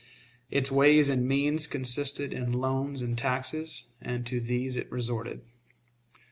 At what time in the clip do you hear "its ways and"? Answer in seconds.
0.49-1.27